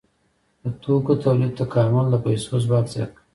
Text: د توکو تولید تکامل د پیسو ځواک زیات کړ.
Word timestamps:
د 0.61 0.63
توکو 0.83 1.13
تولید 1.23 1.51
تکامل 1.61 2.05
د 2.09 2.15
پیسو 2.25 2.53
ځواک 2.65 2.85
زیات 2.93 3.11
کړ. 3.15 3.23